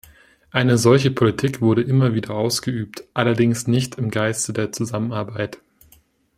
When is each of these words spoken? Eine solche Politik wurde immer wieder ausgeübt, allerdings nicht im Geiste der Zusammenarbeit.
Eine 0.49 0.79
solche 0.79 1.11
Politik 1.11 1.61
wurde 1.61 1.83
immer 1.83 2.15
wieder 2.15 2.31
ausgeübt, 2.31 3.03
allerdings 3.13 3.67
nicht 3.67 3.99
im 3.99 4.09
Geiste 4.09 4.51
der 4.51 4.71
Zusammenarbeit. 4.71 5.59